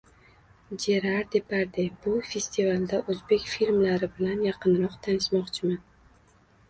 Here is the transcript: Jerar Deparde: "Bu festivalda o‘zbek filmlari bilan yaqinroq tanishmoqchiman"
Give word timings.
Jerar 0.83 1.25
Deparde: 1.35 1.83
"Bu 2.05 2.13
festivalda 2.29 3.01
o‘zbek 3.15 3.45
filmlari 3.51 4.09
bilan 4.17 4.43
yaqinroq 4.47 4.97
tanishmoqchiman" 5.09 5.79